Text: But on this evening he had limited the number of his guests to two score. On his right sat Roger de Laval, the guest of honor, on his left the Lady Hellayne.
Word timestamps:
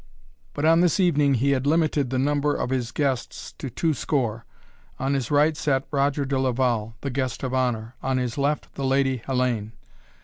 But 0.55 0.65
on 0.65 0.79
this 0.81 0.99
evening 0.99 1.35
he 1.35 1.51
had 1.51 1.67
limited 1.67 2.09
the 2.09 2.17
number 2.17 2.55
of 2.55 2.71
his 2.71 2.91
guests 2.91 3.51
to 3.59 3.69
two 3.69 3.93
score. 3.93 4.45
On 4.97 5.13
his 5.13 5.29
right 5.29 5.55
sat 5.55 5.85
Roger 5.91 6.25
de 6.25 6.39
Laval, 6.39 6.95
the 7.01 7.11
guest 7.11 7.43
of 7.43 7.53
honor, 7.53 7.93
on 8.01 8.17
his 8.17 8.35
left 8.35 8.73
the 8.73 8.83
Lady 8.85 9.21
Hellayne. 9.27 9.73